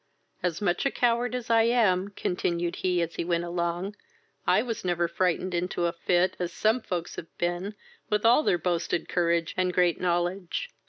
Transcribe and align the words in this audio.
"As 0.41 0.63
much 0.63 0.83
a 0.87 0.89
coward 0.89 1.35
as 1.35 1.51
I 1.51 1.61
am, 1.61 2.09
(continued 2.15 2.77
he, 2.77 3.03
as 3.03 3.13
he 3.17 3.23
went 3.23 3.43
along,) 3.43 3.95
I 4.47 4.63
was 4.63 4.83
never 4.83 5.07
frightened 5.07 5.53
into 5.53 5.85
a 5.85 5.93
fit 5.93 6.35
as 6.39 6.51
some 6.51 6.81
folks 6.81 7.17
have 7.17 7.27
been 7.37 7.75
with 8.09 8.25
all 8.25 8.41
their 8.41 8.57
boasted 8.57 9.07
courage 9.07 9.53
and 9.55 9.71
great 9.71 10.01
knowledge." 10.01 10.71